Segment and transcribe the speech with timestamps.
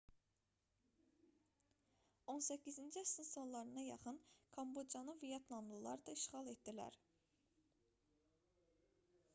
[2.35, 2.63] 18-ci
[3.01, 4.17] əsrin sonlarına yaxın
[4.57, 7.01] kambocanı vyetnamlılar da işğal etdilər